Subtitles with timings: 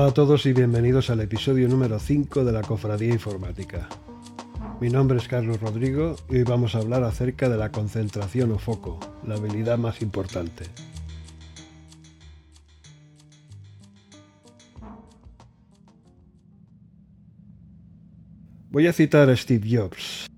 [0.00, 3.88] Hola a todos y bienvenidos al episodio número 5 de la Cofradía Informática.
[4.80, 8.60] Mi nombre es Carlos Rodrigo y hoy vamos a hablar acerca de la concentración o
[8.60, 10.66] foco, la habilidad más importante.
[18.70, 20.28] Voy a citar a Steve Jobs,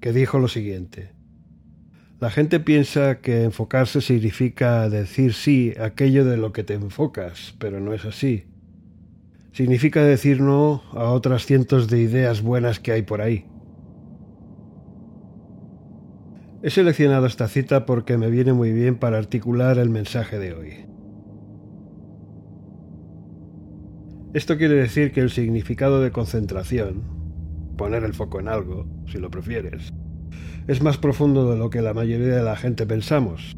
[0.00, 1.13] que dijo lo siguiente.
[2.20, 7.54] La gente piensa que enfocarse significa decir sí a aquello de lo que te enfocas,
[7.58, 8.44] pero no es así.
[9.52, 13.46] Significa decir no a otras cientos de ideas buenas que hay por ahí.
[16.62, 20.86] He seleccionado esta cita porque me viene muy bien para articular el mensaje de hoy.
[24.34, 27.04] Esto quiere decir que el significado de concentración,
[27.76, 29.93] poner el foco en algo, si lo prefieres,
[30.66, 33.56] es más profundo de lo que la mayoría de la gente pensamos.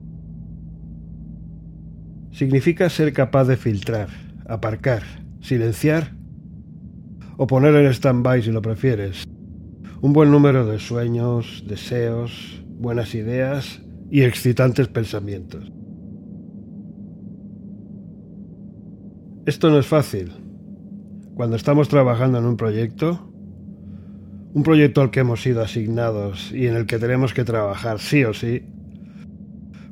[2.33, 4.09] Significa ser capaz de filtrar,
[4.49, 5.03] aparcar,
[5.41, 6.13] silenciar
[7.37, 9.25] o poner en stand-by si lo prefieres.
[10.01, 15.73] Un buen número de sueños, deseos, buenas ideas y excitantes pensamientos.
[19.47, 20.33] Esto no es fácil.
[21.35, 23.33] Cuando estamos trabajando en un proyecto,
[24.57, 28.25] un proyecto al que hemos sido asignados y en el que tenemos que trabajar sí
[28.25, 28.63] o sí,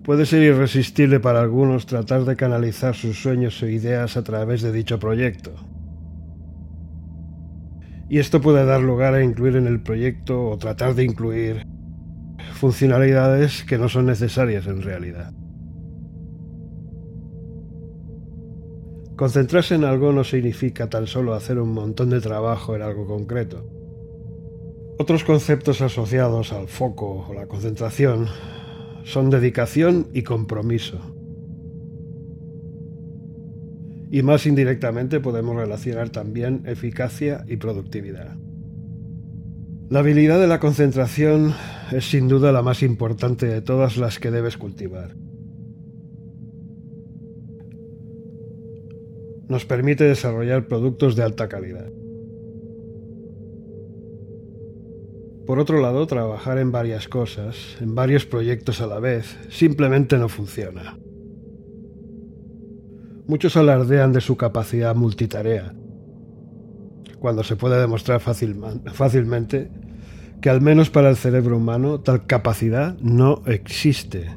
[0.02, 4.72] puede ser irresistible para algunos tratar de canalizar sus sueños o ideas a través de
[4.72, 5.52] dicho proyecto.
[8.08, 11.66] Y esto puede dar lugar a incluir en el proyecto o tratar de incluir
[12.54, 15.34] funcionalidades que no son necesarias en realidad.
[19.14, 23.73] Concentrarse en algo no significa tan solo hacer un montón de trabajo en algo concreto.
[24.96, 28.28] Otros conceptos asociados al foco o la concentración
[29.02, 31.00] son dedicación y compromiso.
[34.10, 38.36] Y más indirectamente podemos relacionar también eficacia y productividad.
[39.90, 41.54] La habilidad de la concentración
[41.90, 45.16] es sin duda la más importante de todas las que debes cultivar.
[49.48, 51.90] Nos permite desarrollar productos de alta calidad.
[55.46, 60.28] Por otro lado, trabajar en varias cosas, en varios proyectos a la vez, simplemente no
[60.28, 60.98] funciona.
[63.26, 65.74] Muchos alardean de su capacidad multitarea,
[67.18, 69.70] cuando se puede demostrar fácilmente
[70.40, 74.36] que al menos para el cerebro humano tal capacidad no existe.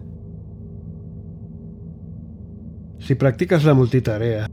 [3.00, 4.50] Si practicas la multitarea,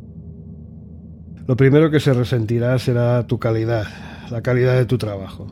[1.47, 3.87] lo primero que se resentirá será tu calidad,
[4.31, 5.47] la calidad de tu trabajo.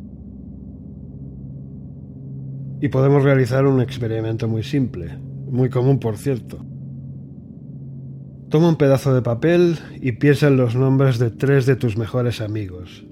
[2.83, 5.17] Y podemos realizar un experimento muy simple,
[5.49, 6.67] muy común por cierto.
[8.49, 12.41] Toma un pedazo de papel y piensa en los nombres de tres de tus mejores
[12.41, 13.07] amigos.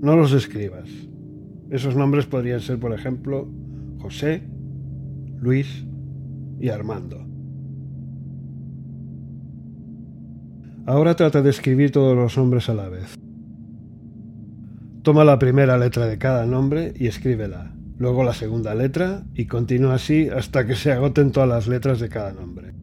[0.00, 0.88] No los escribas.
[1.68, 3.48] Esos nombres podrían ser, por ejemplo,
[3.98, 4.48] José,
[5.40, 5.84] Luis
[6.60, 7.26] y Armando.
[10.86, 13.18] Ahora trata de escribir todos los nombres a la vez.
[15.02, 19.94] Toma la primera letra de cada nombre y escríbela luego la segunda letra y continúa
[19.94, 22.74] así hasta que se agoten todas las letras de cada nombre.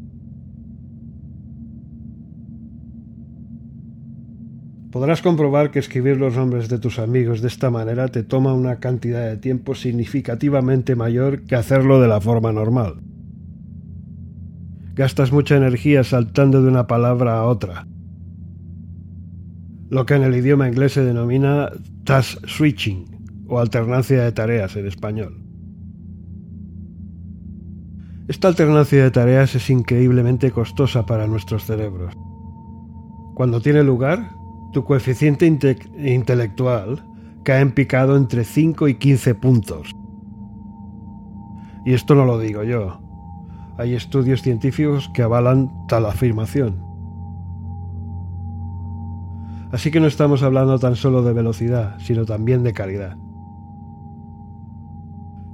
[4.91, 8.75] Podrás comprobar que escribir los nombres de tus amigos de esta manera te toma una
[8.79, 13.01] cantidad de tiempo significativamente mayor que hacerlo de la forma normal.
[14.93, 17.87] Gastas mucha energía saltando de una palabra a otra,
[19.89, 21.71] lo que en el idioma inglés se denomina
[22.03, 23.12] task switching
[23.53, 25.37] o alternancia de tareas en español.
[28.27, 32.15] Esta alternancia de tareas es increíblemente costosa para nuestros cerebros.
[33.35, 34.31] Cuando tiene lugar,
[34.71, 37.03] tu coeficiente intelectual
[37.43, 39.91] cae en picado entre 5 y 15 puntos.
[41.85, 43.01] Y esto no lo digo yo.
[43.77, 46.81] Hay estudios científicos que avalan tal afirmación.
[49.71, 53.17] Así que no estamos hablando tan solo de velocidad, sino también de calidad.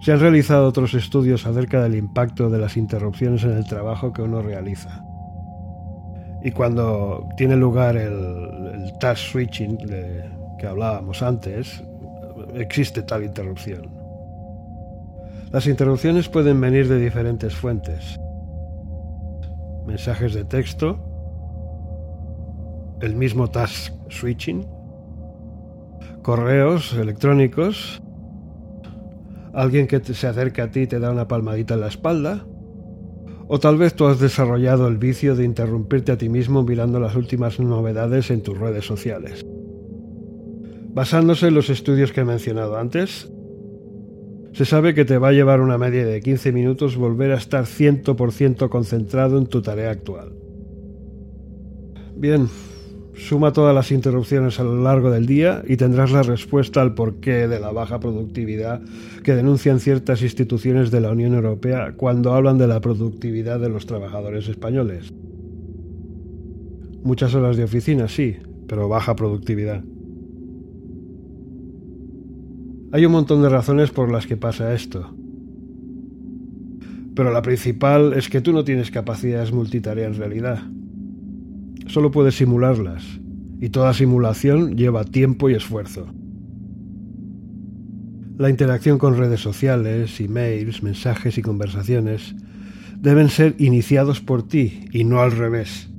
[0.02, 4.22] Se han realizado otros estudios acerca del impacto de las interrupciones en el trabajo que
[4.22, 5.04] uno realiza.
[6.42, 9.78] Y cuando tiene lugar el, task switching
[10.58, 11.84] que hablábamos antes,
[12.54, 13.90] existe tal interrupción.
[15.52, 18.20] Las interrupciones pueden venir de diferentes fuentes.
[19.86, 21.00] Mensajes de texto,
[23.02, 24.66] el mismo task switching,
[26.22, 28.02] correos electrónicos,
[29.54, 32.46] alguien que se acerca a ti te da una palmadita en la espalda,
[33.52, 37.16] O tal vez tú has desarrollado el vicio de interrumpirte a ti mismo mirando las
[37.16, 39.44] últimas novedades en tus redes sociales.
[40.94, 43.28] Basándose en los estudios que he mencionado antes,
[44.54, 47.66] se sabe que te va a llevar una media de 15 minutos volver a estar
[47.66, 50.32] 100% concentrado en tu tarea actual.
[52.16, 52.50] Bien,
[53.16, 57.48] suma todas las interrupciones a lo largo del día y tendrás la respuesta al porqué
[57.48, 58.82] de la baja productividad
[59.24, 63.86] que denuncian ciertas instituciones de la Unión Europea cuando hablan de la productividad de los
[63.86, 65.14] trabajadores españoles.
[67.04, 69.84] Muchas horas de oficina, sí, pero baja productividad.
[72.92, 75.14] Hay un montón de razones por las que pasa esto.
[77.16, 80.64] Pero la principal es que tú no tienes capacidades multitarea en realidad.
[81.88, 83.04] Solo puedes simularlas,
[83.60, 86.08] y toda simulación lleva tiempo y esfuerzo.
[88.38, 92.36] La interacción con redes sociales, emails, mensajes y conversaciones
[92.98, 95.90] deben ser iniciados por ti y no al revés.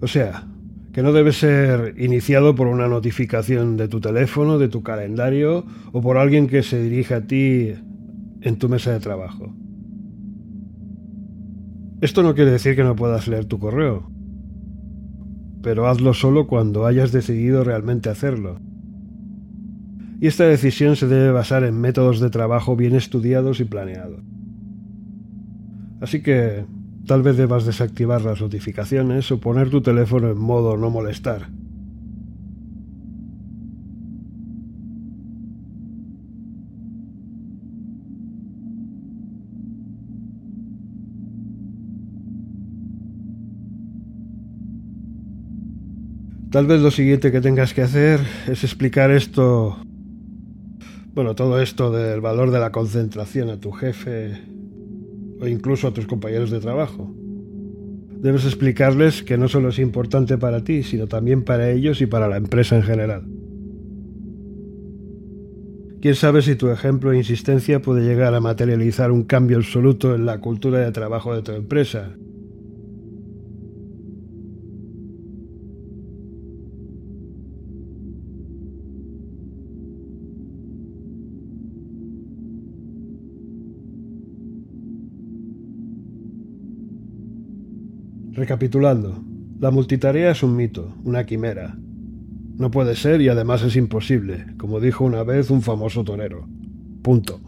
[0.00, 0.46] O sea,
[0.92, 6.00] que no debe ser iniciado por una notificación de tu teléfono, de tu calendario o
[6.00, 7.72] por alguien que se dirige a ti
[8.40, 9.52] en tu mesa de trabajo.
[12.00, 14.10] Esto no quiere decir que no puedas leer tu correo,
[15.62, 18.60] pero hazlo solo cuando hayas decidido realmente hacerlo.
[20.20, 24.20] Y esta decisión se debe basar en métodos de trabajo bien estudiados y planeados.
[26.00, 26.64] Así que
[27.08, 31.48] Tal vez debas desactivar las notificaciones o poner tu teléfono en modo no molestar.
[46.50, 49.76] Tal vez lo siguiente que tengas que hacer es explicar esto,
[51.12, 54.40] bueno, todo esto del valor de la concentración a tu jefe
[55.40, 57.14] o incluso a tus compañeros de trabajo.
[58.22, 62.28] Debes explicarles que no solo es importante para ti, sino también para ellos y para
[62.28, 63.24] la empresa en general.
[66.00, 70.24] Quién sabe si tu ejemplo e insistencia puede llegar a materializar un cambio absoluto en
[70.24, 72.16] la cultura de trabajo de tu empresa,
[88.38, 89.20] Recapitulando,
[89.58, 91.76] la multitarea es un mito, una quimera.
[92.56, 96.46] No puede ser y además es imposible, como dijo una vez un famoso torero.
[97.02, 97.40] Punto.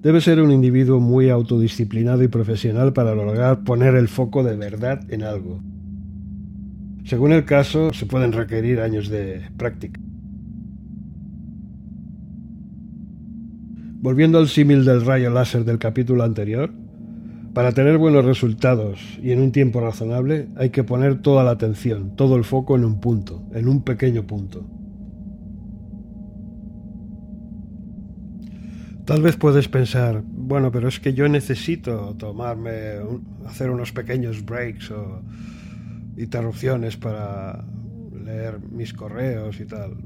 [0.00, 5.02] Debe ser un individuo muy autodisciplinado y profesional para lograr poner el foco de verdad
[5.12, 5.60] en algo.
[7.04, 10.00] Según el caso, se pueden requerir años de práctica.
[14.00, 16.72] Volviendo al símil del rayo láser del capítulo anterior,
[17.58, 22.14] para tener buenos resultados y en un tiempo razonable hay que poner toda la atención,
[22.14, 24.64] todo el foco en un punto, en un pequeño punto.
[29.04, 32.92] Tal vez puedes pensar, bueno, pero es que yo necesito tomarme,
[33.44, 35.24] hacer unos pequeños breaks o
[36.16, 37.64] interrupciones para
[38.24, 39.96] leer mis correos y tal.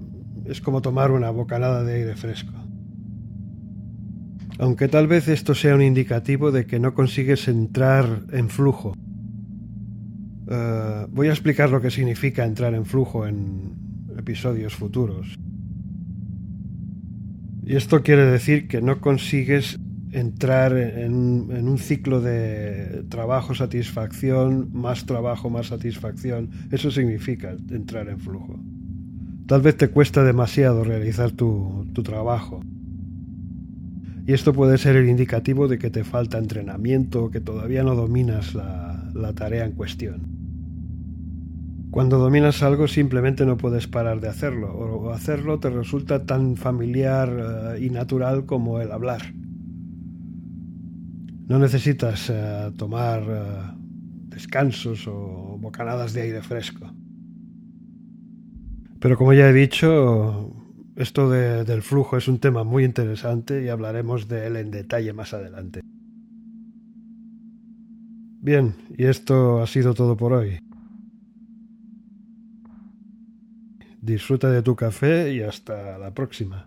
[0.46, 2.61] Es como tomar una bocanada de aire fresco
[4.58, 8.94] aunque tal vez esto sea un indicativo de que no consigues entrar en flujo.
[10.50, 13.74] Eh, voy a explicar lo que significa entrar en flujo en
[14.16, 15.38] episodios futuros.
[17.64, 19.78] Y esto quiere decir que no consigues
[20.10, 21.14] entrar en,
[21.66, 26.50] un ciclo de trabajo, satisfacción, más trabajo, más satisfacción.
[26.70, 28.60] Eso significa entrar en flujo.
[29.46, 32.62] Tal vez te cuesta demasiado realizar tu trabajo
[34.26, 38.54] y esto puede ser el indicativo de que te falta entrenamiento que todavía no dominas
[38.54, 40.42] la, la tarea en cuestión.
[41.90, 47.76] Cuando dominas algo simplemente no puedes parar de hacerlo, o hacerlo te resulta tan familiar
[47.76, 49.34] eh, y natural como el hablar.
[51.48, 53.76] No necesitas eh, tomar eh,
[54.28, 56.90] descansos o bocanadas de aire fresco.
[58.98, 60.61] Pero como ya he dicho,
[61.02, 65.34] esto del flujo es un tema muy interesante y hablaremos de él en detalle más
[65.34, 65.80] adelante.
[68.40, 70.58] Bien, y esto ha sido todo por hoy.
[74.00, 76.66] Disfruta de tu café y hasta la próxima.